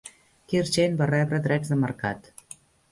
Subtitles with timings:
[0.53, 2.35] Kirchhain va rebre drets de mercat.